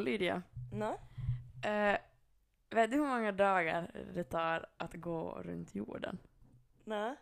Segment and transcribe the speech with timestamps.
[0.00, 0.42] Lydia.
[0.72, 0.98] Nå?
[1.70, 1.98] Eh,
[2.70, 6.18] vet du hur många dagar det tar att gå runt jorden?
[6.84, 7.16] Nå?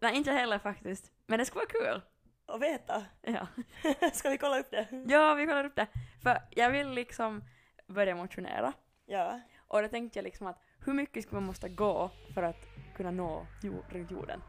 [0.00, 1.12] Nej, inte heller faktiskt.
[1.26, 2.02] Men det skulle vara kul.
[2.46, 3.04] Och veta.
[3.22, 3.46] Ja.
[4.12, 4.88] Ska vi kolla upp det?
[5.08, 5.86] ja, vi kollar upp det.
[6.22, 7.44] För jag vill liksom
[7.86, 8.72] börja motionera.
[9.06, 9.40] Ja.
[9.68, 12.66] Och då tänkte jag liksom att hur mycket skulle man måste gå för att
[12.96, 14.42] kunna nå jord, runt jorden?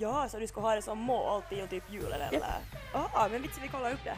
[0.00, 2.38] Ja, så du ska ha det som mål till typ julen eller?
[2.92, 4.16] Ja, ah, men vits vi kollar upp det.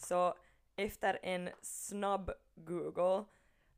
[0.00, 0.34] Så
[0.76, 3.24] efter en snabb Google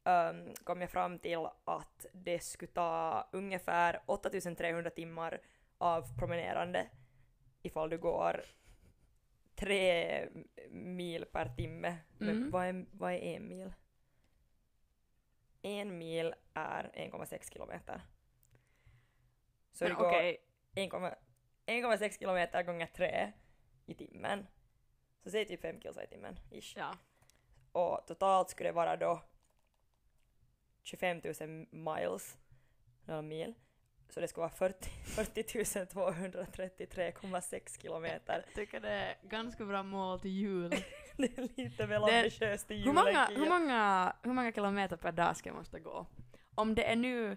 [0.05, 5.41] um, kom jag fram till att det skulle ta ungefär 8300 timmar
[5.79, 6.89] av promenerande
[7.63, 8.45] ifall du går
[9.55, 10.29] tre
[10.71, 11.99] mil per timme.
[12.19, 12.51] Men Mm.
[12.51, 13.73] vad, är, vad är en mil?
[15.63, 18.01] En mil är 1,6 kilometer.
[19.73, 21.15] Så Men det går 1,-
[21.67, 23.33] 1,6 kilometer gånger 3
[23.87, 24.47] i timmen.
[25.25, 26.77] Så säg typ 5 kilometer i timmen, ish.
[26.77, 26.95] ja.
[27.73, 29.23] Och totalt skulle det vara då
[30.83, 32.39] 25 000 miles,
[33.05, 33.55] några mil.
[34.09, 38.45] Så det skulle vara 40, 40 233,6 kilometer.
[38.47, 40.71] Jag tycker det är ganska bra mål till jul.
[41.17, 42.95] Det är lite väl ambitiöst hur, julen.
[42.95, 43.39] många, Kia.
[43.39, 46.07] hur, många, hur många kilometer per dag ska jag måste gå?
[46.55, 47.37] Om det är nu,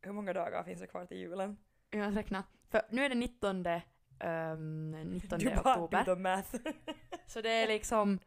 [0.00, 1.56] hur många dagar finns det kvar till julen?
[1.90, 3.62] jag ska räkna, för nu är det 19,
[4.24, 6.04] um, 19 Du bara do oktober.
[6.04, 6.56] the math.
[7.26, 8.18] Så det är liksom,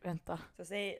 [0.00, 0.98] vänta, Så säg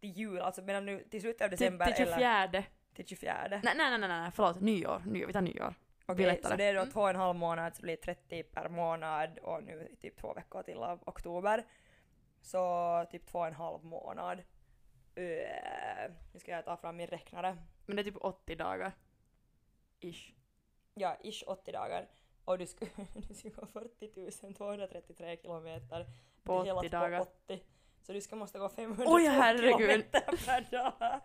[0.00, 2.14] till jul, alltså medan nu till slutet av till, december till 24.
[2.44, 3.48] eller till 24.
[3.50, 5.74] Nej, nej, nej, nej, nej, förlåt, nyår, nyår, vi tar nyår.
[6.06, 6.50] Okej, lättare.
[6.52, 6.92] så det är då Mm.
[6.92, 10.16] två och en halv månad, så det blir 30 per månad och nu är typ
[10.16, 11.64] två veckor till av oktober.
[12.40, 14.38] Så typ två och en halv månad.
[15.18, 15.24] Uh,
[16.32, 17.56] nu ska jag ta fram min räknare.
[17.86, 18.92] Men det är typ 80 dagar.
[20.00, 20.32] Ish.
[20.94, 22.08] Ja, ish 80 dagar.
[22.44, 22.90] Och du skulle,
[23.28, 26.06] du skulle gå 40 233 kilometer.
[26.42, 27.18] På delat 80 dagar.
[27.18, 27.62] På 80.
[28.02, 31.20] Så du ska måste gå 502 Oj, kilometer per dag.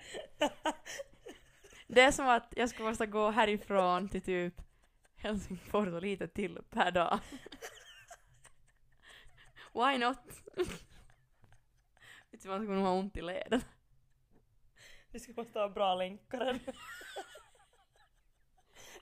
[1.88, 4.62] Det är som att jag skulle måste gå härifrån till typ
[5.16, 7.20] Helsingfors och lite till per dag.
[9.74, 10.20] Why not?
[12.32, 13.62] Vet du, man skulle nog ha ont i leden.
[15.12, 16.60] Du ska måste ha bra länkare.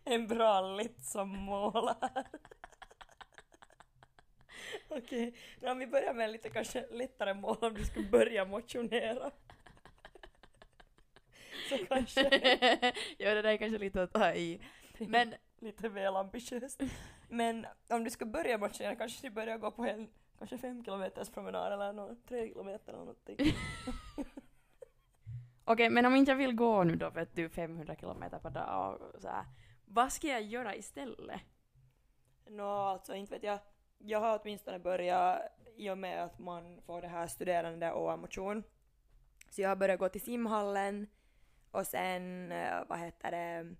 [0.06, 2.26] En bra litt som målar.
[4.90, 5.72] Okej, okay.
[5.72, 9.32] om vi börjar med lite kanske lättare mål om du ska börja motionera.
[11.70, 12.22] Så kanske
[13.18, 14.60] ja, det där är kanske lite att ta i.
[14.98, 16.82] Men lite väl ambitiöst.
[17.30, 21.30] Men om du ska börja motionera kanske du börjar gå på en kanske fem kilometers
[21.30, 23.38] promenad eller någon, tre kilometer eller någonting.
[25.66, 29.02] okej, men om inte jag vill gå nu då vet du 500 kilometer per dag
[29.02, 29.46] och så här.
[29.86, 31.42] Vad ska jag göra istället?
[32.48, 33.60] Nå, alltså inte vet jag.
[33.98, 35.42] Jag har åtminstone börjat
[35.76, 38.64] i och med att man får det här studerande och motion.
[39.50, 41.08] Så jag har börjat gå till simhallen
[41.72, 43.76] och sen, eh, vad heter det,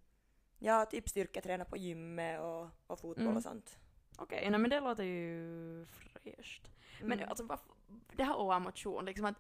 [0.60, 3.38] ja typ styrketräna på gymmet och, och fotboll Mm.
[3.38, 3.80] och sånt.
[4.18, 6.70] Okej, nej men det låter ju fräscht.
[7.02, 7.30] Men Mm.
[7.30, 7.60] alltså, vad,
[8.16, 9.36] det här OA-motion, liksom att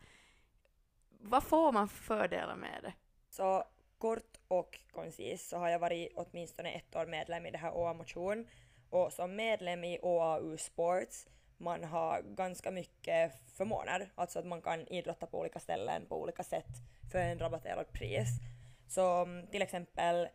[1.09, 2.94] vad får man för fördelar med det?
[3.30, 3.64] Så
[3.97, 7.94] kort och koncis så har jag varit åtminstone ett år medlem i det här OA
[7.94, 8.48] Motion
[8.90, 14.88] och som medlem i OAU Sports man har ganska mycket förmåner, alltså att man kan
[14.88, 16.68] idrotta på olika ställen på olika sätt
[17.12, 18.28] för en rabatterad pris.
[18.88, 20.28] Så mm, till exempel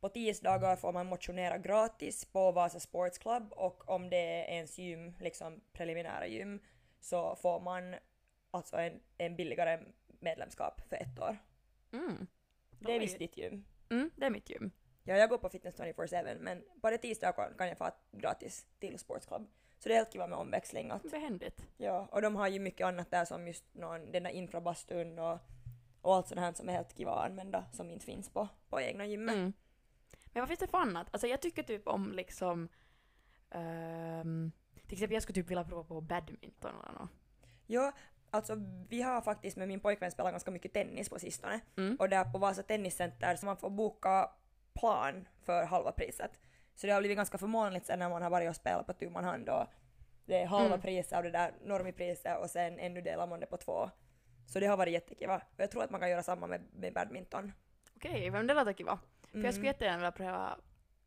[0.00, 4.78] på tisdagar får man motionera gratis på Vasa Sports Club och om det är ens
[4.78, 6.60] gym, liksom preliminära gym,
[7.00, 7.94] så får man
[8.50, 9.80] alltså en, en billigare
[10.20, 11.36] medlemskap för ett år.
[11.92, 12.26] Mm.
[12.78, 13.64] Det är visst ditt gym.
[13.90, 14.70] Mm, det är mitt gym.
[15.04, 18.98] Ja, jag går på Fitness 24-7 men bara tisdag kan kan jag få gratis till
[18.98, 19.48] Sports Club.
[19.78, 20.90] Så det är helt kiva med omväxling.
[20.90, 21.66] Att, Behändigt.
[21.76, 25.38] ja, och de har ju mycket annat där som just någon, den där infrabastun och,
[26.00, 28.80] och allt sånt här som är helt kiva att använda som inte finns på, på
[28.80, 29.34] egna gymmet.
[29.34, 29.52] Mm.
[30.32, 31.06] Men vad finns det för annat?
[31.10, 32.68] Alltså jag tycker typ om liksom
[33.50, 37.10] ehm, till exempel jag skulle typ vilja prova på badminton eller något.
[37.66, 37.92] Ja,
[38.30, 38.54] alltså
[38.88, 41.60] vi har faktiskt med min pojkvän spelat ganska mycket tennis på sistone.
[41.76, 41.96] Mm.
[42.00, 44.30] Och där på Vasa Tenniscenter så man får boka
[44.74, 46.30] plan för halva priset.
[46.74, 49.10] Så det har blivit ganska förmånligt sen när man har varit och spelat på tu
[49.10, 49.64] man hand och
[50.26, 50.80] det är halva Mm.
[50.80, 53.90] priset av det där normipriset och sen ännu delar man det på två.
[54.46, 55.36] Så det har varit jättekiva.
[55.36, 57.52] Och jag tror att man kan göra samma med, med badminton.
[57.96, 58.98] Okej, men det låter kiva.
[59.22, 59.44] För Mm.
[59.44, 60.58] jag skulle jättegärna vilja pröva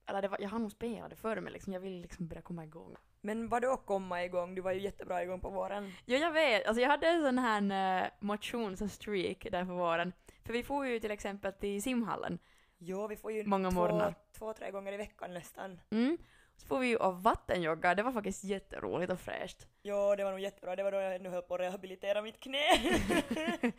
[0.06, 2.42] eller det var, jag har nog spelat det förr men liksom jag vill liksom börja
[2.42, 2.96] komma igång.
[3.22, 4.56] Men vadå komma igång?
[4.56, 5.92] Du var ju jättebra igång på våren.
[6.06, 10.14] Jo jag vet, alltså jag hade en sån här uh, motionsstreak där på våren.
[10.46, 12.40] För vi får ju till exempel till simhallen.
[12.78, 14.16] Jo, vi får ju Många två, morgnar.
[14.38, 15.80] två, tre gånger i veckan nästan.
[15.92, 16.18] Mm.
[16.58, 19.68] Så får vi ju och vattenjogga, det var faktiskt jätteroligt och fräscht.
[19.84, 20.76] Jo, det var nog jättebra.
[20.76, 22.64] Det var då jag ännu höll på att rehabilitera mitt knä.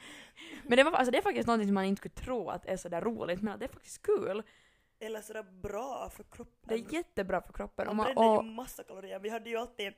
[0.67, 2.77] Men det, var, alltså det är faktiskt någonting som man inte skulle tro att är
[2.77, 4.43] sådär roligt, men att det är faktiskt kul.
[5.03, 6.69] Eller sådär bra för kroppen.
[6.69, 7.89] Det är jättebra för kroppen.
[7.89, 9.19] Och Man man, bränner och, ju massa kalorier.
[9.19, 9.93] Vi hade ju alltid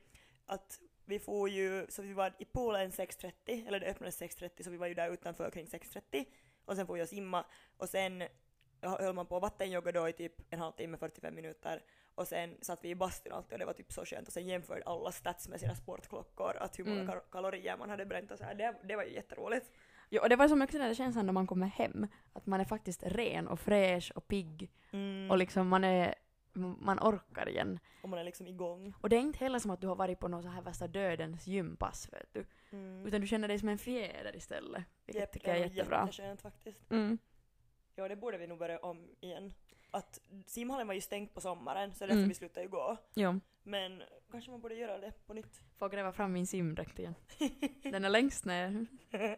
[0.46, 4.70] att vi får ju, så vi var i poolen 6.30, eller det öppnades 6.30 så
[4.70, 6.24] vi var ju där utanför kring 6.30
[6.64, 7.44] och sen får jag simma
[7.76, 8.22] och sen
[8.82, 11.82] höll man på vattenjogga då i typ en halvtimme, 45 minuter
[12.14, 14.46] och sen satt vi i bastun alltid och det var typ så skönt och sen
[14.46, 17.08] jämförde alla stats med sina sportklockor att hur många Mm.
[17.14, 18.54] kal- kalorier man hade bränt och så här.
[18.54, 19.70] Det, det var ju jätteroligt.
[20.14, 22.60] Ja, och det var som också den där känslan när man kommer hem, att man
[22.60, 25.30] är faktiskt ren och fräsch och pigg Mm.
[25.30, 26.14] och liksom man är
[26.80, 27.78] man orkar igen.
[28.02, 28.94] och man är liksom igång.
[29.00, 30.86] Och det är inte heller som att du har varit på någon så här värsta
[30.88, 32.44] dödens gympass, vet du.
[32.76, 33.06] Mm.
[33.06, 34.84] Utan du känner dig som en fjäder istället.
[35.06, 36.00] Vilket Japp, tycker jag är det jättebra.
[36.00, 36.90] Jätteskönt faktiskt.
[36.90, 37.18] Mm.
[37.94, 39.52] Ja, det borde vi nog börja om igen.
[39.90, 42.28] Att simhallen var ju stängt på sommaren så därför Mm.
[42.28, 42.96] vi slutade ju gå.
[43.14, 43.40] Jo.
[43.62, 45.60] Men kanske man borde göra det på nytt.
[45.78, 47.14] Får gräva fram min simdräkt igen.
[47.82, 48.86] Den är längst ner.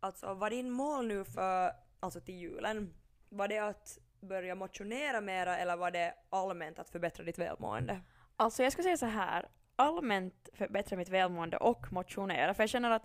[0.00, 2.94] Alltså var din mål nu för, alltså till julen,
[3.28, 8.00] var det att börja motionera mera eller var det allmänt att förbättra ditt välmående?
[8.36, 9.48] Alltså jag skulle säga så här.
[9.76, 13.04] allmänt förbättra mitt välmående och motionera, för jag känner att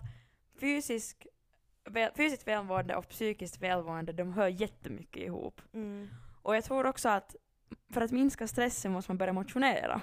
[0.60, 1.26] fysisk,
[1.84, 5.60] väl, fysiskt välmående och psykiskt välmående, de hör jättemycket ihop.
[5.72, 6.08] Mm.
[6.42, 7.36] Och jag tror också att
[7.92, 10.00] för att minska stressen måste man börja motionera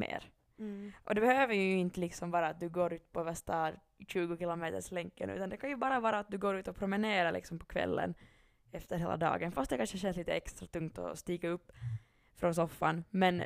[0.00, 0.30] mer.
[0.58, 0.92] Mm.
[1.04, 3.72] Och det behöver ju inte liksom vara att du går ut på värsta
[4.08, 7.32] 20 kilometers länken, utan det kan ju bara vara att du går ut och promenerar
[7.32, 8.14] liksom på kvällen
[8.72, 11.72] efter hela dagen, fast det kanske känns lite extra tungt att stiga upp
[12.36, 13.04] från soffan.
[13.10, 13.42] Men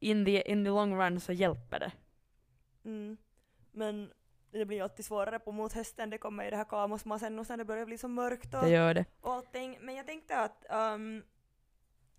[0.00, 1.92] in the, in the long run så hjälper det.
[2.84, 3.16] Mm.
[3.72, 4.10] Men
[4.50, 7.46] det blir ju alltid svårare på mot hösten, det kommer ju det här kamosmasen och
[7.46, 9.04] sen det börjar bli så mörkt och, Det gör det.
[9.20, 9.78] och allting.
[9.80, 11.22] Men jag tänkte att um,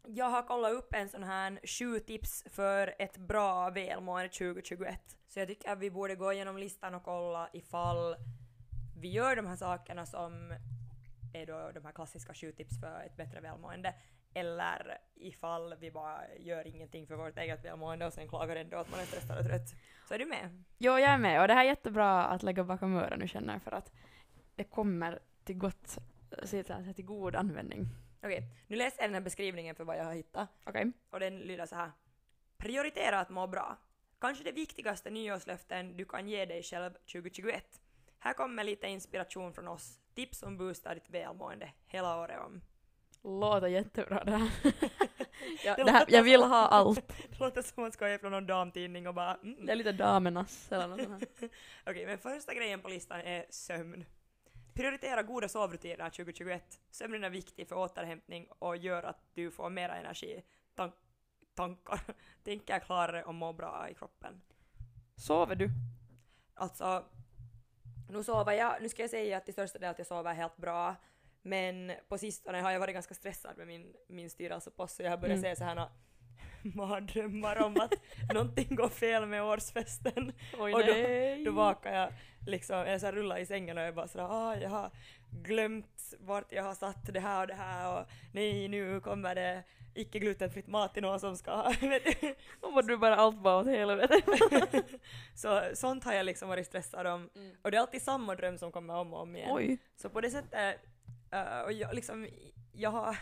[0.07, 5.17] jag har kollat upp en sån här sju tips för ett bra välmående 2021.
[5.27, 8.15] Så jag tycker att vi borde gå igenom listan och kolla ifall
[9.01, 10.53] vi gör de här sakerna som
[11.33, 13.93] är då de här klassiska sju tips för ett bättre välmående.
[14.33, 18.91] Eller ifall vi bara gör ingenting för vårt eget välmående och sen klagar ändå att
[18.91, 19.75] man är stressad och trött.
[20.07, 20.63] Så är du med?
[20.77, 23.53] Jo, jag är med och det här är jättebra att lägga bakom öronen nu känner
[23.53, 23.91] jag för att
[24.55, 25.97] det kommer till gott,
[26.95, 27.87] till god användning.
[28.23, 30.49] Okej, nu läser jag den här beskrivningen för vad jag har hittat.
[30.65, 30.91] Okej?
[31.09, 31.91] Och den lyder så här.
[32.57, 33.77] Prioritera att må bra.
[34.19, 37.81] Kanske det viktigaste nyårslöften du kan ge dig själv 2021.
[38.19, 39.99] Här kommer lite inspiration från oss.
[40.15, 42.61] Tips som boostar ditt välmående hela året om.
[43.23, 44.51] Låter jättebra det här.
[45.65, 47.07] ja, Det här jag vill ha allt.
[47.29, 49.65] Det låter som ska ge från någon damtidning och bara mm.
[49.65, 51.49] Det är lite damernas eller något sånt här.
[51.91, 54.05] Okej, men första grejen på listan är sömn.
[54.79, 56.79] Prioritera goda sovrutiner 2021.
[56.91, 60.43] Sömnen är viktig för återhämtning och gör att du får mera energi,
[60.75, 60.91] tan-
[61.55, 61.99] tankar,
[62.43, 64.41] tänker klarare och mår bra i kroppen.
[65.15, 65.69] Sover du?
[66.53, 67.05] Alltså,
[68.09, 70.57] nu sover jag, nu ska jag säga att till största del att jag sover helt
[70.57, 70.95] bra,
[71.41, 75.17] men på sistone har jag varit ganska stressad med min, min styrelsepost så jag har
[75.17, 75.55] börjat Mm.
[75.55, 75.89] se så här
[76.61, 77.93] mardrömmar om att
[78.33, 80.31] någonting går fel med årsfesten.
[80.59, 81.43] Oj Och då- nej.
[81.45, 82.13] Då vakar jag
[82.47, 84.91] liksom, jag så rullar i sängen och jag bara sådär ah, jag har
[85.31, 89.63] glömt vart jag har satt det här och det här och nej nu kommer det
[89.93, 91.51] icke glutenfritt mat till någon som ska.
[92.61, 94.21] Då var du bara allt bara åt helvete.
[95.35, 97.29] Så sånt har jag liksom varit stressad om.
[97.61, 99.49] Och det är alltid samma dröm som kommer om och om igen.
[99.51, 99.77] Oj.
[99.95, 100.79] Så på det sättet,
[101.31, 102.27] eh, och jag liksom,
[102.73, 103.17] jag har,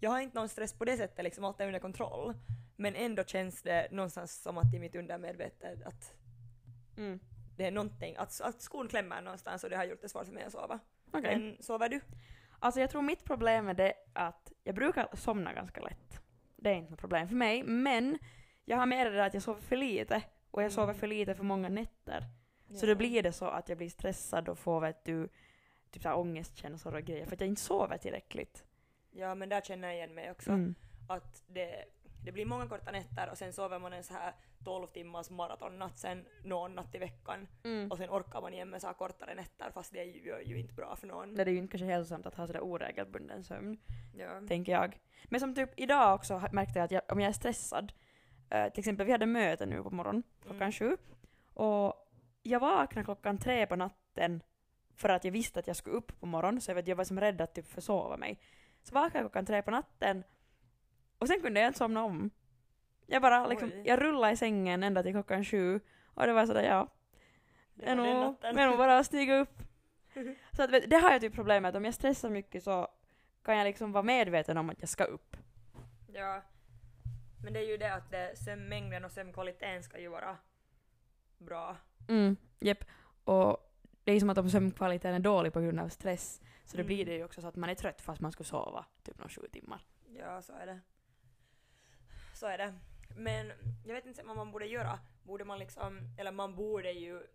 [0.00, 2.34] jag har inte någon stress på det sättet liksom, allt är under kontroll.
[2.76, 6.14] Men ändå känns det någonstans som att i mitt undermedvetet att
[6.96, 7.20] Mm.
[7.56, 10.32] det är någonting, att, att skon klämmer någonstans och det har gjort det svårt för
[10.32, 10.78] mig att sova.
[11.12, 11.22] Okej.
[11.38, 12.00] Men sover du?
[12.58, 16.20] Alltså jag tror mitt problem är det att jag brukar somna ganska lätt.
[16.56, 18.18] Det är inte något problem för mig, men
[18.64, 21.00] jag har mer det där att jag sover för lite och jag sover Mm.
[21.00, 22.24] för lite för många nätter.
[22.74, 25.28] Så då blir det så att jag blir stressad och får vet du,
[25.90, 28.64] typ så här ångestkänslor och grejer för att jag inte sover tillräckligt.
[29.10, 30.50] Ja men där känner jag igen mig också.
[30.50, 30.74] Mm.
[31.08, 31.84] Att det,
[32.24, 34.32] det blir många korta nätter och sen sover man en så här
[34.64, 37.90] 12 timmars maratonnatt sen någon natt i veckan Mm.
[37.90, 40.58] och sen orkar man igen med så här kortare nätter fast det är ju, ju
[40.58, 41.34] inte bra för någon.
[41.34, 43.78] Det är ju inte kanske hälsosamt att ha sådär oregelbunden sömn,
[44.16, 44.40] Ja.
[44.48, 45.00] tänker jag.
[45.24, 47.92] Men som typ idag också märkte jag att jag, om jag är stressad,
[48.50, 50.72] eh, till exempel vi hade möte nu på morgonen klockan Mm.
[50.72, 50.96] sju,
[51.54, 52.10] och
[52.42, 54.42] jag vaknade klockan tre på natten
[54.96, 57.04] för att jag visste att jag skulle upp på morgonen så jag, vet, jag var
[57.04, 58.40] som rädd att typ försova mig.
[58.82, 60.24] Så vaknade jag klockan tre på natten
[61.24, 62.30] och sen kunde jag inte somna om.
[63.06, 63.82] Jag bara liksom, Oj.
[63.86, 65.80] jag rullade i sängen ända till klockan sju
[66.14, 66.88] och det var sådär ja,
[67.74, 68.06] Det är nog,
[68.42, 69.58] är nog bara stiga upp.
[70.56, 72.88] Så att, det har jag typ problem med, att om jag stressar mycket så
[73.42, 75.36] kan jag liksom vara medveten om att jag ska upp.
[76.06, 76.42] Ja.
[77.44, 80.36] Men det är ju det att det, sömnmängden och sömnkvaliteten ska ju vara
[81.38, 81.76] bra.
[82.08, 82.84] Mm, jepp.
[83.24, 83.70] Och
[84.04, 86.86] det är som att om sömnkvaliteten är dålig på grund av stress så då Mm.
[86.86, 89.28] blir det ju också så att man är trött fast man skulle sova typ några
[89.28, 89.84] sju timmar.
[90.18, 90.80] Ja, så är det.
[92.44, 92.74] Så är det.
[93.16, 93.52] Men
[93.84, 94.98] jag vet inte vad man borde göra.
[95.22, 97.26] Borde man liksom, eller man borde ju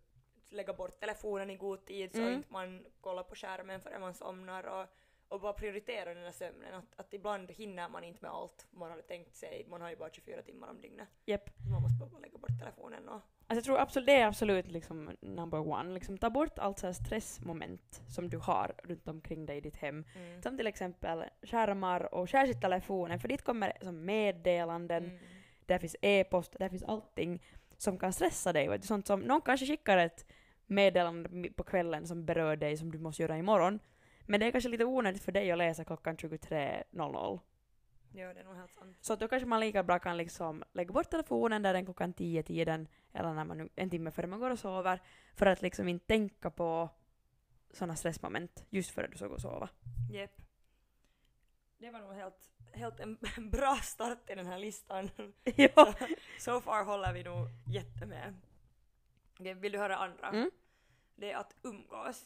[0.50, 2.34] lägga bort telefonen i god tid så Mm.
[2.34, 4.86] inte man kollar på skärmen förrän man somnar och,
[5.28, 6.74] och bara prioritera den där sömnen.
[6.74, 9.66] Att, att ibland hinner man inte med allt man hade tänkt sig.
[9.70, 11.08] Man har ju bara 24 timmar om dygnet.
[11.64, 13.22] Så man måste bara lägga bort telefonen och...
[13.52, 15.94] Alltså jag tror absolut, det är absolut liksom number one.
[15.94, 20.06] Liksom ta bort allt så stressmoment som du har runt omkring dig i ditt hem.
[20.16, 20.42] Mm.
[20.42, 25.18] Som till exempel skärmar och särskilt telefonen för dit kommer som meddelanden, Mm.
[25.66, 27.44] där finns e-post, där finns allting
[27.78, 28.68] som kan stressa dig.
[28.68, 28.88] Vet du?
[28.88, 30.26] Sånt som, någon kanske skickar ett
[30.66, 33.80] meddelande på kvällen som berör dig som du måste göra imorgon.
[34.26, 37.40] Men det är kanske lite onödigt för dig att läsa klockan 23.00.
[38.12, 38.98] Ja, det är nog helt sant.
[39.02, 42.88] Så då kanske man lika bra kan liksom lägga bort telefonen där den klockan 10-tiden
[43.14, 45.02] eller när man, nu- en timme före man går och sover
[45.36, 46.90] för att liksom inte tänka på
[47.72, 49.70] sådana stressmoment just före du ska gå och sova.
[50.12, 50.32] Jep.
[51.78, 53.18] Det var nog helt, helt en
[53.52, 55.10] bra start i den här listan.
[55.44, 55.94] ja.
[56.40, 58.36] So far håller vi nog jättemed.
[59.40, 60.28] Okej, vill du höra andra?
[60.30, 60.52] Mm.
[61.16, 62.26] Det är att umgås.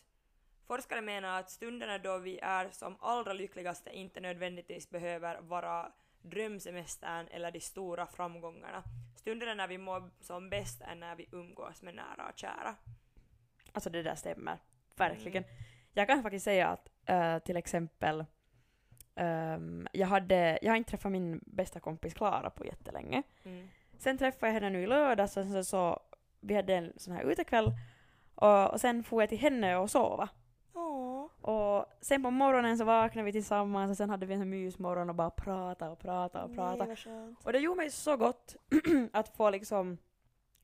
[0.67, 5.91] Forskare menar att stunderna då vi är som allra lyckligaste inte nödvändigtvis behöver vara
[6.21, 8.83] drömsemestern eller de stora framgångarna.
[9.15, 12.75] Stunderna när vi mår som bäst är när vi umgås med nära och kära.
[13.71, 14.57] Alltså det där stämmer.
[14.95, 15.43] Verkligen.
[15.43, 15.55] Mm.
[15.93, 18.25] Jag kan faktiskt säga att eh, till exempel
[19.15, 23.23] ehm, jag, hade, jag har inte träffat min bästa kompis Klara på jättelänge.
[23.43, 23.69] Mm.
[23.97, 25.99] Sen träffade jag henne nu i lördags och sen så,
[26.39, 27.71] vi hade en sån här utekväll
[28.35, 30.29] och, och sen får jag till henne och sova.
[31.43, 35.15] Och sen på morgonen så vaknade vi tillsammans och sen hade vi en mysmorgon och
[35.15, 36.85] bara prata och prata och prata.
[36.85, 37.35] Nej.
[37.43, 38.55] Och det gjorde mig så gott
[39.13, 39.97] att få liksom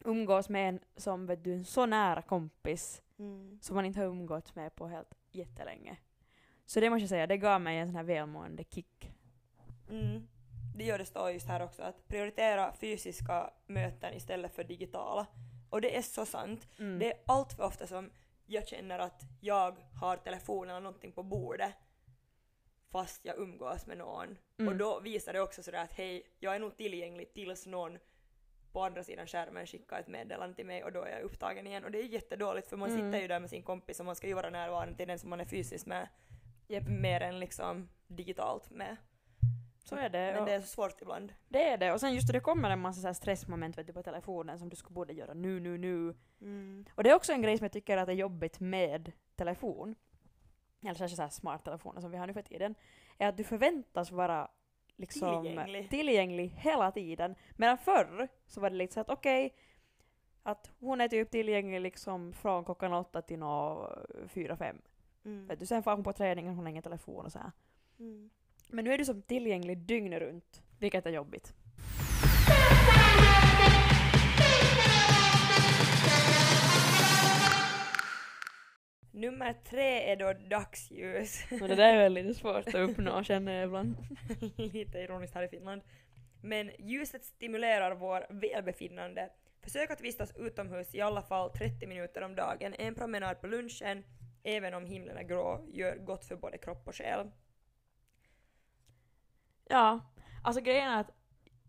[0.05, 3.59] umgås med en som vet du, en så nära kompis Mm.
[3.62, 5.98] som man inte har umgåtts med på helt jättelänge.
[6.65, 9.12] Så det måste jag säga, det gav mig en sån här välmående kick.
[9.89, 10.27] Mm.
[10.77, 15.25] Det gör det står just här också att prioritera fysiska möten istället för digitala.
[15.69, 16.67] Och det är så sant.
[16.79, 17.00] Mm.
[17.00, 18.09] Det är allt för ofta som
[18.50, 21.74] jag känner att jag har telefonen eller någonting på bordet
[22.91, 24.38] fast jag umgås med någon.
[24.60, 24.68] Mm.
[24.68, 27.98] Och då visar det också sådär att hej, jag är nog tillgänglig tills någon
[28.72, 31.84] på andra sidan skärmen skickar ett meddelande till mig och då är jag upptagen igen.
[31.84, 33.01] Och det är jättedåligt för man Mm.
[33.12, 35.29] sitter ju där med sin kompis och man ska ju vara närvarande till den som
[35.29, 36.08] man är fysiskt med.
[36.68, 36.88] Japp.
[36.88, 38.98] Mer än liksom digitalt med.
[39.89, 40.34] Så är det.
[40.36, 41.34] Men det är så svårt ibland.
[41.48, 41.93] Det är det.
[41.93, 44.60] Och sen just det, det kommer en massa så här stressmoment vet du, på telefonen
[44.60, 46.15] som du skulle borde göra nu, nu, nu.
[46.96, 49.96] Och det är också en grej som jag tycker att är jobbigt med telefon,
[50.81, 52.75] eller särskilt så här smarttelefoner som vi har nu för tiden,
[53.17, 54.51] är att du förväntas vara
[54.96, 55.89] liksom Tillgänglig.
[55.89, 57.36] tillgänglig hela tiden.
[57.55, 59.55] Medan förr så var det lite så att okej,
[60.43, 63.89] att hon är typ tillgänglig liksom från klockan åtta till nå
[64.27, 64.81] fyra, fem.
[65.25, 65.48] Mm.
[65.48, 67.51] Vet du, sen får hon på träningen, hon har ingen telefon och så här.
[68.00, 68.29] Mm.
[68.71, 71.53] Men nu är du som tillgänglig dygnet runt, vilket är jobbigt.
[79.11, 81.45] Nummer tre är då dagsljus.
[81.49, 83.97] Men det där är väl lite svårt att uppnå känner jag ibland.
[84.55, 85.81] Lite ironiskt här i Finland.
[86.41, 89.29] Men ljuset stimulerar vår välbefinnande.
[89.61, 92.73] Försök att vistas utomhus i alla fall 30 minuter om dagen.
[92.79, 94.03] En promenad på lunchen,
[94.43, 97.31] även om himlen är grå, gör gott för både kropp och själ.
[99.69, 99.99] Ja,
[100.43, 101.11] alltså grejen är att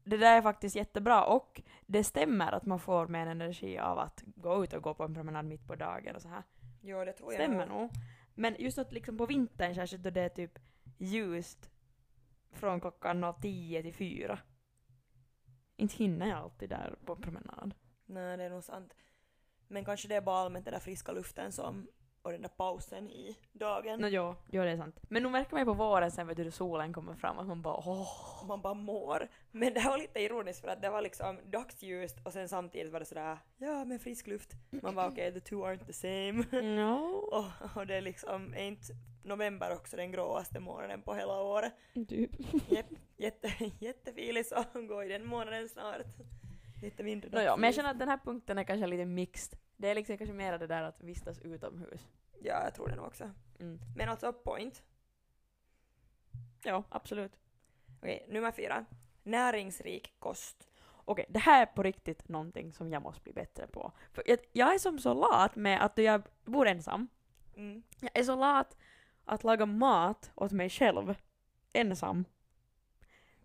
[0.04, 4.22] det där är faktiskt jättebra och det stämmer att man får mer energi av att
[4.26, 6.42] gå ut och gå på en promenad mitt på dagen och så här.
[6.82, 7.90] Jo, det tror jag Stämmer nog.
[8.34, 10.58] Men just att liksom på vintern särskilt då det är typ
[10.98, 11.70] ljust
[12.52, 14.38] från klockan 10 till 4.
[15.76, 17.74] Inte hinner jag alltid där på promenad.
[18.06, 18.94] Nej, det är nog sant.
[19.68, 21.88] Men kanske det är bara allmänt den där friska luften som,
[22.22, 24.00] och den där pausen i dagen.
[24.00, 25.00] Nå jo, jo det är sant.
[25.08, 27.62] Men nu märker man ju på våren sen vet du solen kommer fram att man
[27.62, 28.46] bara åh.
[28.48, 29.28] man bara mår.
[29.50, 32.92] Men det här var lite ironiskt för att det var liksom dagsljust och sen samtidigt
[32.92, 34.50] var det sådär ja men frisk luft.
[34.82, 36.62] Man bara okej the two aren't the same.
[36.62, 37.00] No.
[37.32, 41.72] och, och det är liksom, är inte november också den gråaste månaden på hela året?
[42.08, 42.30] Typ.
[43.16, 46.06] Jätte, jättefilis att gå i den månaden snart.
[46.82, 49.58] Lite mindre Nå jo, men jag känner att den här punkten är kanske lite mixed.
[49.80, 52.08] Det är liksom kanske mer det där att vistas utomhus.
[52.42, 53.30] Ja, jag tror det nog också.
[53.60, 53.78] Mm.
[53.96, 54.82] Men alltså point.
[56.62, 57.32] Ja, absolut.
[57.98, 58.84] Okej, nummer fyra.
[59.22, 60.68] Näringsrik kost.
[61.04, 63.92] Okej, det här är på riktigt någonting som jag måste bli bättre på.
[64.12, 67.08] För jag, jag är som så lat med att jag bor ensam.
[67.56, 67.82] Mm.
[68.00, 68.76] Jag är så lat
[69.24, 71.14] att laga mat åt mig själv.
[71.72, 72.24] Ensam.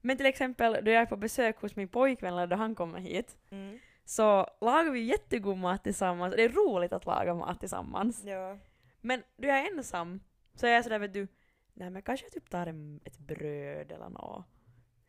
[0.01, 3.00] Men till exempel då jag är på besök hos min pojkvän eller då han kommer
[3.00, 3.80] hit Mm.
[4.05, 6.35] Så lagar vi jättegod mat tillsammans.
[6.35, 8.24] Det är roligt att laga mat tillsammans.
[8.25, 8.57] Ja.
[9.01, 10.19] Men då jag är ensam
[10.55, 11.27] så är jag sådär vet du,
[11.74, 14.45] nej men kanske jag typ tar en, ett bröd eller något.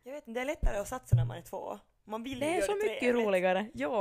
[0.03, 1.79] Jag vet inte, det är lättare att satsa när man är två.
[2.03, 3.25] Man vill ju Det är göra så det mycket trevligt.
[3.27, 3.69] roligare.
[3.73, 3.97] Ja.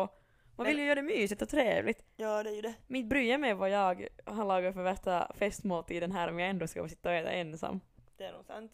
[0.57, 2.05] Man Men- vill ju göra det mysigt och trevligt.
[2.17, 2.75] Ja, det är ju det.
[2.87, 6.89] Mitt bryr mig vad jag har lagat för värsta festmåltiden här om jag ändå ska
[6.89, 7.81] sitta och äta ensam.
[8.17, 8.73] Det är nog sant.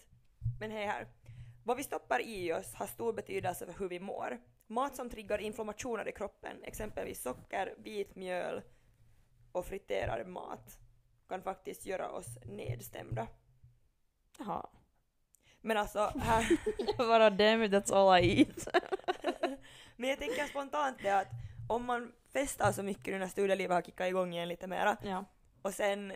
[0.61, 1.07] Men hej här.
[1.65, 4.39] Vad vi stoppar i oss har stor betydelse för hur vi mår.
[4.73, 8.63] Mat som triggar inflammationer i kroppen, exempelvis socker, vit mjöl
[9.53, 10.79] och friterad mat,
[11.29, 13.27] kan faktiskt göra oss nedstämda.
[14.39, 14.67] Jaha.
[15.61, 16.47] Men alltså, här,
[16.99, 18.69] Bara damn it, that's all I eat.
[19.97, 21.29] men jag tänker spontant det att
[21.69, 25.25] om man festar så mycket nu när studielivet har kickat igång igen lite mera ja.
[25.63, 26.13] och sen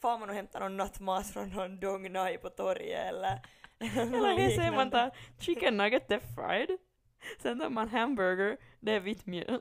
[0.00, 3.40] far man och hämtar någon nattmat från någon Dong Nai på torget eller
[3.78, 6.78] Eller det säger man tar chicken nugget, är fried.
[7.38, 9.60] Sen tar man hamburger, det är vitt mjöl.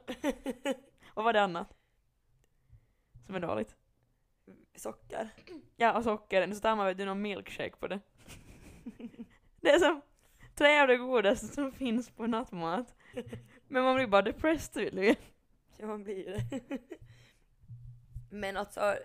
[1.13, 1.73] vad är det annat?
[3.25, 3.75] Som är dåligt?
[4.75, 5.29] socker.
[5.75, 6.53] Ja, och socker.
[6.53, 7.99] Så tar man du någon milkshake på det.
[9.61, 10.01] det är som
[10.55, 12.95] tre av det godaste som finns på nattmat.
[13.67, 15.15] Men man blir bara depressed tydligen.
[15.77, 16.79] Ja, man blir det.
[18.29, 18.95] Men alltså,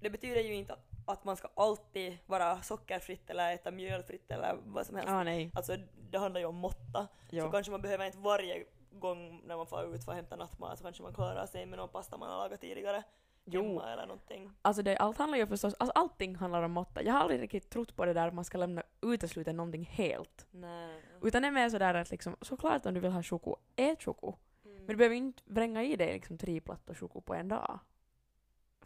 [0.00, 4.56] det betyder ju inte att, att man ska alltid vara sockerfritt eller äta mjölfritt eller
[4.64, 5.10] vad som helst.
[5.10, 5.50] Ah, nej.
[5.54, 5.76] Alltså,
[6.10, 7.08] det handlar ju om måtta.
[7.30, 7.50] Så Jo.
[7.50, 10.84] kanske man behöver inte varje gång när man får ut för att hämta nattmat så
[10.84, 13.02] kanske man klarar sig med någon pasta man har lagat tidigare
[13.44, 13.62] Jo.
[13.62, 14.50] hemma eller någonting.
[14.62, 17.02] Alltså det, allt handlar ju förstås, alltså allting handlar om måtta.
[17.02, 20.46] Jag har aldrig riktigt trott på det där att man ska lämna utesluta någonting helt.
[20.50, 21.02] Nej.
[21.22, 24.34] Utan det är mer sådär att liksom, såklart om du vill ha choko, ät choko.
[24.64, 24.76] Mm.
[24.76, 27.78] Men du behöver inte vränga i dig liksom tre plattor choko på en dag.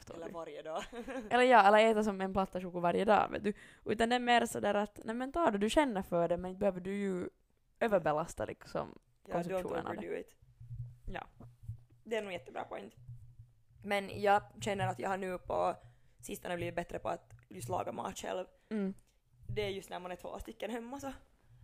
[0.05, 0.85] Förstår Eller varje dag.
[1.31, 3.53] Eller ja, eller äta som en platta choko varje dag vet du.
[3.85, 6.51] Utan det är mer sådär att, nej men ta det du känner för det men
[6.51, 7.29] inte behöver du ju
[7.81, 8.99] överbelasta liksom.
[9.27, 10.21] ja, konsumtionen av det.
[10.21, 10.37] it.
[11.07, 11.27] Ja.
[12.05, 12.95] Det är nog jättebra point.
[13.83, 15.77] Men jag känner att jag har nu på
[16.21, 18.47] sistone blivit bättre på att just laga mat själv.
[18.71, 18.95] Mm.
[19.49, 21.13] det är just när man är två stycken hemma så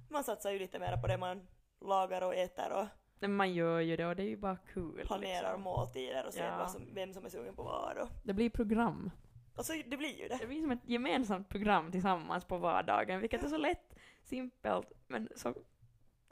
[0.09, 1.47] man satsar ju lite mer på det man
[1.81, 2.87] lagar och äter och
[3.21, 5.03] Men man gör ju det och det är ju bara kul.
[5.07, 5.63] planerar liksom.
[5.63, 6.57] måltider och ser Ja.
[6.59, 9.11] vad som, vem som är sugen på vad och Det blir program.
[9.55, 10.37] alltså det blir ju det.
[10.41, 15.29] Det blir som ett gemensamt program tillsammans på vardagen, vilket är så lätt, simpelt, men
[15.37, 15.55] så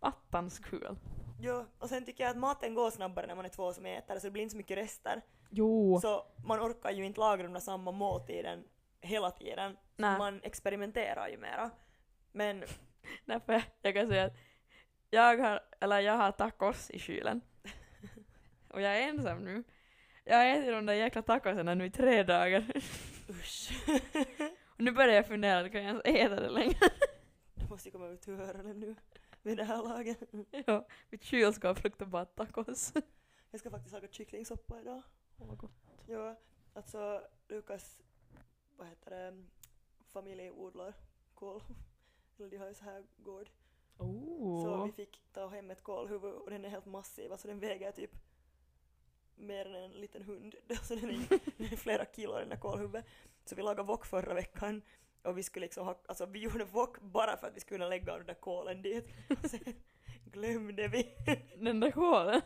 [0.01, 0.96] attans kul.
[1.40, 4.18] Ja, och sen tycker jag att maten går snabbare när man är två som äter
[4.18, 5.22] så det blir inte så mycket rester.
[5.51, 5.98] Jo.
[6.03, 8.64] Så man orkar ju inte laga den där samma måltiden
[9.01, 9.77] hela tiden.
[9.96, 11.70] Man experimenterar ju mera.
[12.33, 12.64] Men
[13.24, 14.37] Därför jag kan säga att
[15.11, 17.40] jag har, eller jag har tacos i kylen.
[18.68, 19.64] Och jag är ensam nu.
[20.25, 22.64] Jag har ätit de där jäkla tacosarna nu i tre dagar.
[23.31, 23.71] usch.
[24.66, 26.79] Och nu börjar jag fundera, kan jag ens äta det längre?
[27.55, 28.97] det måste ju komma ut ur öronen nu
[29.42, 30.18] vid det här laget.
[30.66, 32.92] ja, mitt kylskåp luktar bara tacos.
[33.51, 35.03] Jag ska faktiskt laga kycklingsoppa idag.
[35.38, 35.73] Åh, vad gott.
[36.07, 36.37] Ja,
[36.75, 38.01] alltså Lukas,
[38.77, 39.44] vad heter det,
[40.12, 40.94] familj odlar
[41.35, 41.62] kål.
[42.38, 43.49] Eller de har ju så här gård.
[43.99, 44.87] Så Oh.
[44.87, 48.11] vi fick ta hem ett kålhuvud och den är helt massiv, alltså den väger typ
[49.37, 50.55] mer än en liten hund.
[50.69, 53.07] Alltså den är, den är flera kilo den där kålhuvudet.
[53.45, 54.83] Så vi lagade wok förra veckan
[55.23, 57.89] och vi skulle liksom ha, alltså vi gjorde wok bara för att vi skulle kunna
[57.89, 59.07] lägga den där kålen dit.
[59.45, 59.75] Sen
[60.25, 61.15] glömde vi.
[61.57, 62.43] Den där kålen.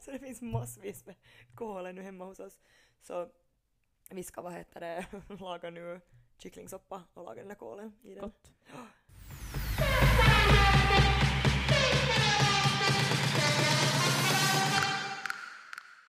[0.00, 1.14] så det finns massvis med
[1.54, 2.60] kål nu hemma hos oss.
[3.02, 3.28] Så
[4.10, 5.06] vi ska, vad heter det,
[5.40, 6.00] laga nu
[6.38, 8.22] kycklingsoppa och laga den där kålen i den.
[8.24, 8.52] Gott.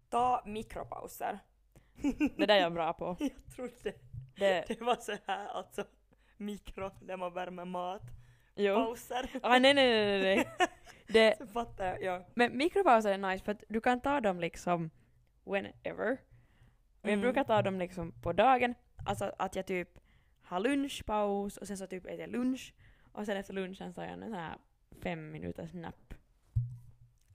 [0.09, 1.39] Ta mikropauser.
[2.37, 3.15] Det där är jag bra på.
[3.19, 3.93] Jag trodde
[4.35, 5.83] Det, det var så här alltså
[6.37, 8.01] mikro där man värmer mat.
[8.55, 8.75] jo.
[8.75, 9.29] Pauser.
[9.43, 10.47] Ah, nej, nej, nej, nej.
[11.07, 12.25] Det, Så fattar jag, ja.
[12.35, 14.89] men mikropauser är nice för att du kan ta dem liksom
[15.45, 16.11] whenever.
[17.01, 17.21] Och jag Mm.
[17.21, 18.75] brukar ta dem liksom på dagen.
[19.05, 19.89] Alltså att jag typ
[20.41, 22.73] har lunchpaus och sen så typ äter jag lunch.
[23.11, 24.57] Och sen efter lunchen så har jag en sån här
[25.03, 26.13] fem minuters napp.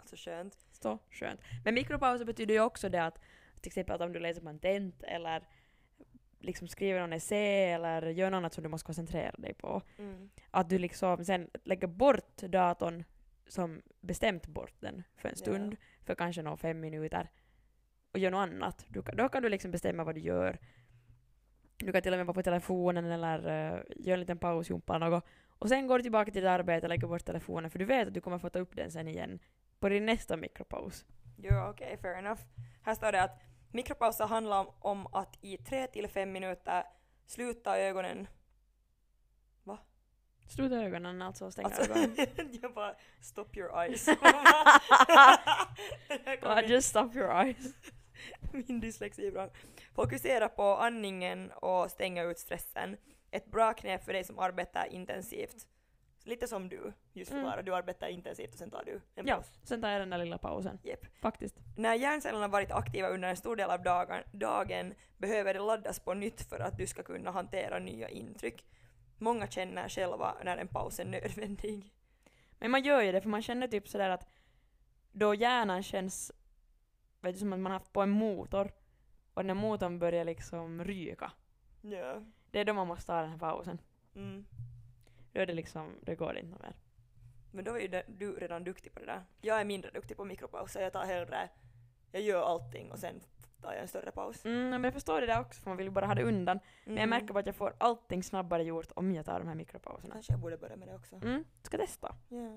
[0.05, 0.67] Alltså skönt.
[0.71, 1.41] Så skönt.
[1.65, 3.19] Men mikropauser betyder ju också det att
[3.61, 5.43] till exempel att om du läser på en tent eller
[6.41, 9.83] liksom skriver någon essä eller gör något annat som du måste koncentrera dig på.
[9.99, 10.31] Mm.
[10.51, 13.05] Att du liksom sen lägger bort datorn
[13.47, 17.31] som bestämt bort den för en stund, för kanske några fem minuter
[18.13, 18.85] och gör något annat.
[18.89, 20.59] Du, då kan du liksom bestämma vad du gör.
[21.77, 25.11] Du kan till och med vara på telefonen eller uh, göra en liten pausjumpa eller
[25.11, 25.25] något.
[25.59, 28.09] Och sen går du tillbaka till ditt arbete och lägger bort telefonen för du vet
[28.09, 29.39] att du kommer få ta upp den sen igen
[29.85, 31.05] på din nästa mikropaus.
[31.37, 32.41] Ja, okej, okay, fair enough.
[32.83, 36.85] Här står det att mikropauser handlar om, om att i tre till fem minuter
[37.27, 38.27] sluta ögonen
[39.65, 39.79] Va?
[40.49, 42.17] Sluta ögonen, alltså stänga alltså, ögonen.
[42.63, 44.09] jag bara, stop your eyes.
[46.71, 47.75] just stop your eyes.
[48.53, 49.51] Min dyslexi är bra.
[49.95, 52.97] Fokusera på andningen och stänga ut stressen.
[53.31, 55.67] Ett bra knep för dig som arbetar intensivt.
[56.25, 57.65] Lite som du just förklarade, mm.
[57.65, 59.51] du arbetar intensivt och sen tar du en paus.
[59.53, 60.79] Ja, sen tar jag den där lilla pausen.
[60.85, 61.21] Yep.
[61.21, 61.61] Faktiskt.
[61.77, 66.15] När hjärncellerna varit aktiva under en stor del av dagen, dagen behöver det laddas på
[66.15, 68.65] nytt för att du ska kunna hantera nya intryck.
[69.19, 71.93] Många känner själva när en paus är nödvändig.
[72.59, 74.29] Men man gör ju det, för man känner typ sådär att
[75.13, 76.33] då hjärnan känns
[77.25, 78.73] vet du, som att man haft på en motor
[79.35, 81.33] och när motorn börjar liksom ryka.
[81.81, 82.23] Ja.
[82.51, 83.79] Det är då man måste ta den här pausen.
[84.15, 84.47] Mm.
[85.35, 86.75] Då är det liksom, det går inte mer.
[87.51, 89.23] Men då är ju du redan duktig på det där.
[89.41, 91.49] Jag är mindre duktig på mikropauser, jag tar hellre,
[92.13, 93.21] jag gör allting och sen
[93.63, 94.45] tar jag en större paus.
[94.45, 96.57] Mm, men jag förstår det där också för man vill ju bara ha det undan.
[96.59, 96.95] Mm.
[96.95, 99.55] Men jag märker bara att jag får allting snabbare gjort om jag tar de här
[99.55, 100.15] mikropauserna.
[100.15, 101.17] Kanske jag borde börja med det också.
[101.17, 102.17] Mm, ska testa.
[102.31, 102.57] Yeah.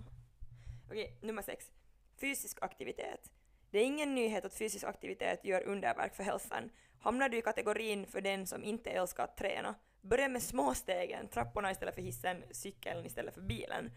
[0.88, 1.72] Okej, nummer sex.
[2.20, 3.32] Fysisk aktivitet.
[3.72, 6.70] Det är ingen nyhet att fysisk aktivitet gör underverk för hälsan.
[7.00, 9.76] Hamnar du i kategorin för den som inte älskar att träna,
[10.08, 13.92] börja med småstegen, trapporna istället för hissen, cykeln istället för bilen.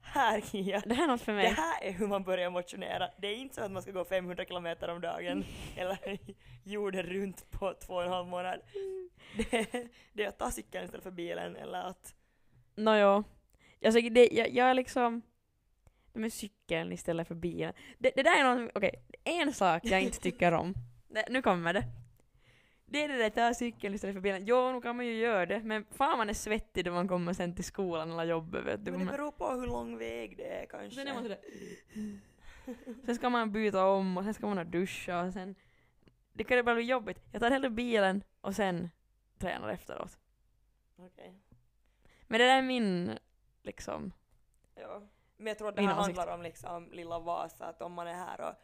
[0.00, 1.48] Här Kia, det här är något för mig.
[1.48, 3.10] Det här är hur man börjar motionera.
[3.16, 5.44] Det är inte så att man ska gå 500 kilometer om dagen
[5.76, 6.18] eller
[6.64, 8.60] jorden runt på två och en halv månad.
[9.36, 12.14] Det är, det är att ta cykeln istället för bilen eller att...
[12.74, 13.24] Nåjo.
[13.84, 15.22] Alltså, det, jag, jag är liksom
[16.12, 17.72] med cykeln istället för bilen.
[17.98, 20.74] Det, det där är någon, okej, okay, en sak jag inte tycker om.
[21.30, 21.84] Nu kommer det.
[22.86, 24.46] Det är det där ta cykeln istället för bilen.
[24.46, 27.32] Jo, nu kan man ju göra det, men fan man är svettig då man kommer
[27.32, 28.90] sen till skolan eller jobbet vet du.
[28.90, 30.90] Men det beror på hur lång väg det är kanske.
[30.90, 31.38] Sen är man sådär...
[33.06, 35.54] sen ska man byta om och sen ska man duscha och sen...
[36.32, 37.22] Det kan ju bara bli jobbigt.
[37.32, 38.90] Jag tar hellre bilen och sen
[39.38, 40.18] tränar efteråt.
[40.96, 41.08] Okej.
[41.12, 41.32] Okay.
[42.26, 43.18] Men det där är min,
[43.62, 44.12] liksom...
[44.74, 45.02] Ja.
[45.36, 48.14] Men jag tror att det här handlar om liksom lilla Vasa, att om man är
[48.14, 48.54] här och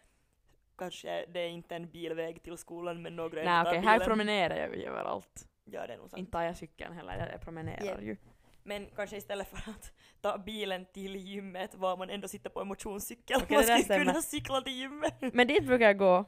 [0.81, 4.77] kanske det är inte en bilväg till skolan men några Nej okej, här promenerar jag
[4.77, 5.49] ju överallt.
[5.65, 6.19] Ja det är nog sant.
[6.19, 8.05] Inte tar jag cykeln heller, jag promenerar yeah.
[8.05, 8.17] ju.
[8.63, 12.69] Men kanske istället för att ta bilen till gymmet var man ändå sitter på en
[12.69, 13.37] motionscykel.
[13.37, 14.05] Okay, man skulle stämmer.
[14.05, 15.15] kunna cykla till gymmet.
[15.35, 16.25] Men dit brukar jag gå.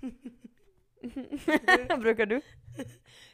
[1.98, 2.40] brukar du?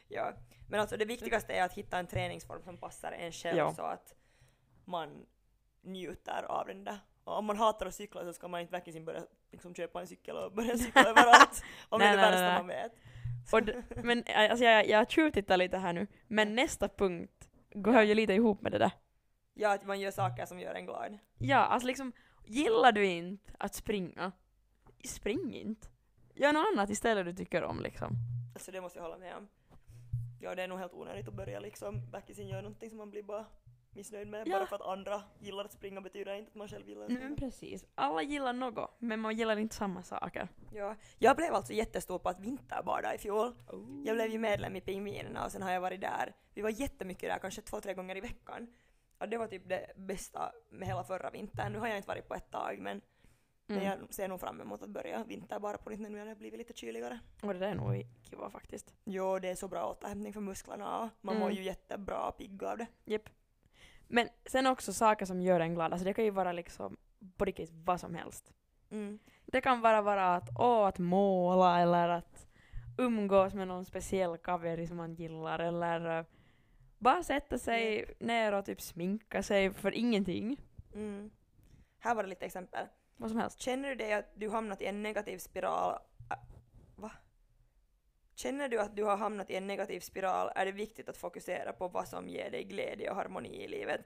[0.07, 0.33] ja.
[0.69, 3.73] Men alltså det viktigaste är att hitta en träningsform som passar en själv ja.
[3.73, 4.13] så att
[4.85, 5.25] man
[5.81, 6.99] njuter av den där.
[7.27, 10.35] Om man hatar att cykla så ska man inte verkligen börja liksom, köpa en cykel
[10.35, 11.63] och börja cykla överallt.
[11.89, 12.91] Om det är det värsta man vet.
[13.51, 13.61] Och
[14.03, 18.61] men alltså, jag, jag tjuvtittar lite här nu, men nästa punkt går ju lite ihop
[18.61, 18.91] med det där.
[19.53, 21.17] Ja, att man gör saker som gör en glad.
[21.37, 22.11] Ja, alltså liksom,
[22.45, 24.31] gillar du inte att springa,
[25.03, 25.87] spring inte.
[26.35, 28.15] Gör något annat istället du tycker om liksom.
[28.53, 29.47] Alltså det måste jag hålla med om.
[30.41, 33.23] Ja, det är nog helt onödigt att börja liksom backisen göra någonting som man blir
[33.23, 33.45] bara
[33.95, 34.47] missnöjd med.
[34.47, 34.51] Ja.
[34.57, 37.25] Bara för att andra gillar att springa betyder inte att man själv gillar att springa.
[37.25, 37.85] Mm, precis.
[37.95, 40.47] Alla gillar något, men man gillar inte samma saker.
[40.73, 40.95] Ja.
[41.17, 43.55] Jag blev alltså jättestor på att vinterbada i fjol.
[43.67, 44.03] Oh.
[44.05, 46.35] Jag blev ju medlem i Pingvinerna och sen har jag varit där.
[46.53, 48.67] Vi var jättemycket där, kanske två, tre gånger i veckan.
[49.17, 51.71] Och det var typ det bästa med hela förra vintern.
[51.71, 53.01] Nu har jag inte varit på ett tag men
[53.67, 53.83] Mm.
[53.83, 56.57] Men jag ser nog fram emot att börja vinterbada på nytt nu när det blivit
[56.57, 57.19] lite kyligare.
[57.41, 58.93] Och det där är nog kiva faktiskt.
[59.03, 61.47] Jo, det är så bra återhämtning för musklerna man mm.
[61.47, 62.87] mår ju jättebra pigg av det.
[63.05, 63.29] Japp.
[64.07, 66.97] Men sen också saker som gör en glad, alltså det kan ju vara liksom
[67.37, 68.53] på riktigt vad som helst.
[68.89, 69.19] Mm.
[69.45, 72.47] Det kan bara vara att, åh, att måla eller att
[72.97, 76.25] umgås med någon speciell kaveri som man gillar eller uh,
[76.97, 78.15] bara sätta sig mm.
[78.19, 80.57] ner och typ sminka sig för ingenting.
[80.93, 81.31] Mm.
[81.99, 82.87] Här var det lite exempel.
[83.17, 83.61] Vad som helst.
[83.61, 85.99] Känner du dig att du hamnat i en negativ spiral
[88.35, 91.73] Känner du att du har hamnat i en negativ spiral är det viktigt att fokusera
[91.73, 94.01] på vad som ger dig glädje och harmoni i livet.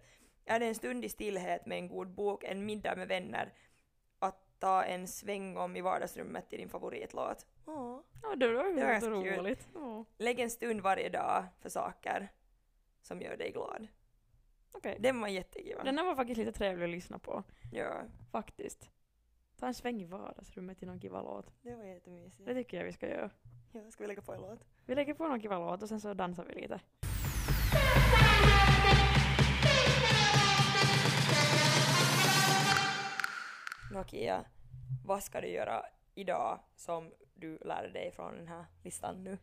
[0.46, 3.54] Är det en stund i stillhet med en god bok, en middag med vänner,
[4.20, 7.46] att ta en sväng om i vardagsrummet till din favoritlåt?
[7.66, 9.68] Åh, ja, det var, det var roligt.
[9.76, 10.04] Åh.
[10.18, 12.32] Lägg en stund varje dag för saker
[13.02, 13.88] som gör dig glad.
[14.74, 14.96] Okay.
[15.00, 15.82] Den var jättekul.
[15.86, 17.44] Den var faktiskt lite trevlig att lyssna på.
[17.72, 18.02] Ja.
[18.32, 18.90] Faktiskt.
[19.60, 21.54] Ta en sväng i vardagsrummet till någon kiva låt.
[21.62, 22.46] Det var jättemysigt.
[22.46, 23.30] Det tycker jag vi ska göra.
[23.72, 24.60] Ja, ska vi lägga på en låt?
[24.86, 26.80] Vi lägger på någon kiva låt och sen så dansar vi lite.
[33.94, 34.46] Nokia,
[35.06, 35.84] vad ska du göra
[36.16, 39.38] idag som du lärde dig från den här listan nu?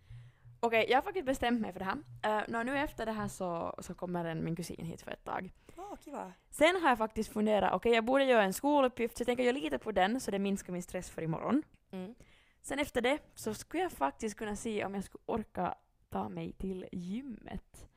[0.60, 2.40] Okej, jag har faktiskt bestämt mig för det här.
[2.40, 5.24] Uh, nå, nu efter det här så, så kommer en, min kusin hit för ett
[5.24, 5.52] tag.
[5.76, 6.32] Åh, kiva.
[6.50, 9.56] Sen har jag faktiskt funderat, okej jag borde göra en skoluppgift så jag tänker göra
[9.56, 11.62] lite på den så det minskar min stress för imorgon.
[11.90, 12.14] Mm.
[12.66, 15.74] Sen efter det så skulle jag faktiskt kunna se om jag skulle orka
[16.08, 17.88] ta mig till gymmet.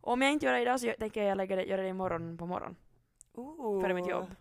[0.00, 2.38] Och om jag inte gör det idag så tänker jag lägga det, göra det imorgon
[2.38, 2.76] på morgon.
[3.32, 3.80] Ooh.
[3.80, 4.34] Före mitt jobb.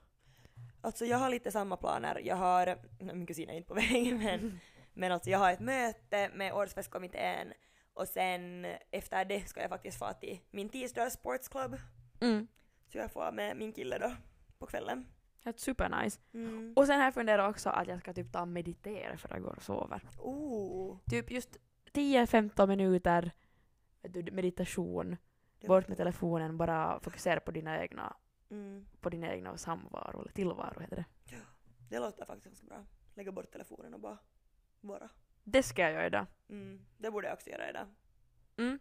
[0.82, 2.21] Alltså jag har lite samma planer.
[2.24, 2.78] Jag har,
[3.13, 4.60] min kusin är inte på väg men,
[4.93, 7.54] men alltså jag har ett möte med årsfestkommittén
[7.93, 11.78] och sen efter det ska jag faktiskt få till min tisdags sportsklubb.
[12.21, 12.48] Mm.
[12.88, 14.12] Så jag får med min kille då
[14.60, 15.06] på kvällen.
[15.46, 16.20] Är supernice.
[16.34, 16.74] Mm.
[16.76, 19.42] Och sen har jag funderat också att jag ska typ ta och meditera för jag
[19.42, 20.02] går och.
[20.20, 20.98] Ooh.
[21.10, 21.58] Typ just
[21.94, 23.32] 10-15 minuter
[24.32, 25.18] meditation,
[25.68, 28.16] bort med telefonen, bara fokusera på dina egna,
[28.50, 28.86] Mm.
[29.02, 31.36] på din egna samvaro, eller tillvaro heter det.
[31.90, 32.86] Det låter faktiskt ganska bra.
[33.14, 34.18] Lägga bort telefonen och bara
[34.82, 35.10] vara.
[35.44, 36.26] Det ska jag göra idag.
[36.50, 36.86] Mm.
[36.98, 37.88] Det borde jag också göra idag.
[38.58, 38.80] Mm.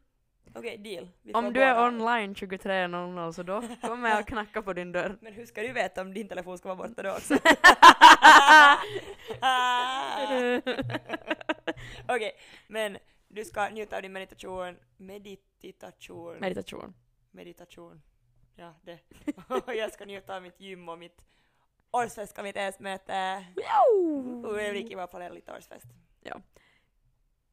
[0.54, 1.08] Okej, deal.
[1.22, 5.18] Vi Om du är online 23.00 så då kommer jag knacka på din dörr.
[5.20, 7.34] Men hur ska du veta om din telefon ska vara borta då också?
[12.08, 12.32] Okej,
[12.66, 14.76] men du ska njuta av din meditation.
[14.96, 16.36] Meditation.
[16.40, 16.94] Meditation.
[17.30, 18.02] meditation.
[18.56, 18.98] Ja, det.
[19.48, 21.24] Och jag ska njuta av mitt gym och mitt
[21.90, 23.44] årsfestkommittés möte.
[24.44, 25.86] Och det blir kiva att planera lite årsfest.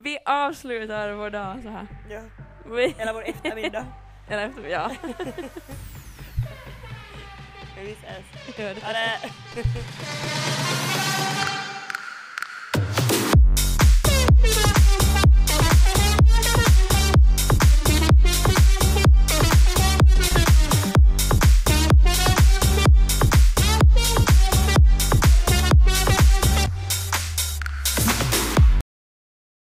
[0.03, 1.87] Vi avslutar vår dag så här.
[2.09, 2.21] Ja.
[2.65, 3.85] Eller vår eftermiddag.
[4.29, 4.91] eller efter, ja.
[7.81, 8.57] Vi ses.
[8.57, 9.19] Gör det!